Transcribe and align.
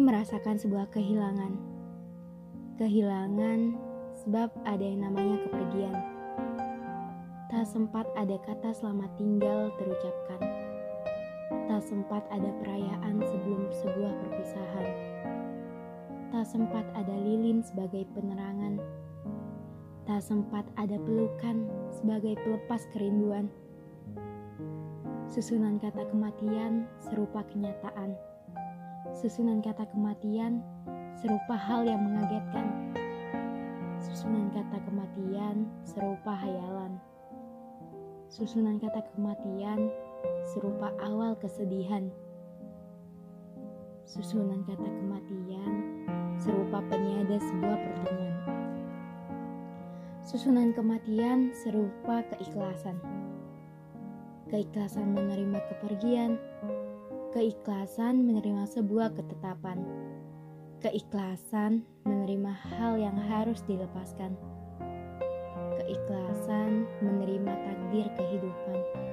merasakan 0.00 0.56
sebuah 0.56 0.88
kehilangan. 0.96 1.60
Kehilangan 2.80 3.76
sebab 4.24 4.48
ada 4.64 4.80
yang 4.80 5.04
namanya 5.04 5.36
kepergian. 5.44 5.92
Tak 7.52 7.68
sempat 7.68 8.08
ada 8.16 8.40
kata 8.40 8.72
selamat 8.72 9.12
tinggal 9.20 9.68
terucapkan. 9.76 10.40
Tak 11.68 11.84
sempat 11.84 12.24
ada 12.32 12.48
perayaan 12.64 13.20
sebelum 13.20 13.68
sebuah 13.68 14.12
perpisahan. 14.24 14.88
Tak 16.32 16.44
sempat 16.48 16.86
ada 16.96 17.14
lilin 17.20 17.60
sebagai 17.60 18.08
penerangan. 18.16 18.80
Tak 20.08 20.24
sempat 20.24 20.64
ada 20.80 20.96
pelukan 20.96 21.68
sebagai 21.92 22.40
pelepas 22.40 22.88
kerinduan. 22.96 23.52
Susunan 25.28 25.76
kata 25.76 26.08
kematian 26.08 26.88
serupa 26.98 27.44
kenyataan 27.46 28.16
Susunan 29.20 29.60
kata 29.60 29.84
kematian 29.92 30.64
serupa 31.20 31.52
hal 31.52 31.84
yang 31.84 32.00
mengagetkan. 32.00 32.96
Susunan 34.00 34.48
kata 34.48 34.80
kematian 34.88 35.68
serupa 35.84 36.32
hayalan. 36.40 36.96
Susunan 38.32 38.80
kata 38.80 39.04
kematian 39.12 39.92
serupa 40.48 40.96
awal 41.04 41.36
kesedihan. 41.36 42.08
Susunan 44.08 44.64
kata 44.64 44.88
kematian 44.88 46.00
serupa 46.40 46.80
peniada 46.88 47.36
sebuah 47.44 47.76
pertemuan. 47.76 48.36
Susunan 50.24 50.72
kematian 50.72 51.52
serupa 51.52 52.24
keikhlasan. 52.32 52.96
Keikhlasan 54.48 55.12
menerima 55.12 55.60
kepergian, 55.68 56.40
Keikhlasan 57.30 58.26
menerima 58.26 58.66
sebuah 58.66 59.14
ketetapan. 59.14 59.78
Keikhlasan 60.82 61.86
menerima 62.02 62.50
hal 62.50 62.98
yang 62.98 63.14
harus 63.14 63.62
dilepaskan. 63.70 64.34
Keikhlasan 65.78 66.90
menerima 66.98 67.52
takdir 67.54 68.10
kehidupan. 68.18 69.09